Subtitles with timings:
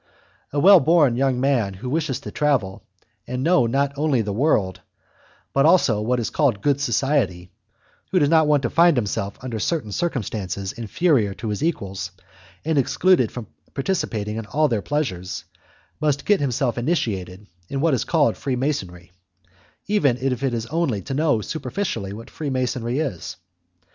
[0.51, 2.81] A well born young man who wishes to travel
[3.27, 4.81] and know not only the world,
[5.53, 7.51] but also what is called good society,
[8.09, 12.09] who does not want to find himself, under certain circumstances, inferior to his equals,
[12.65, 13.45] and excluded from
[13.75, 15.43] participating in all their pleasures,
[15.99, 19.11] must get himself initiated in what is called Freemasonry,
[19.85, 23.35] even if it is only to know superficially what Freemasonry is.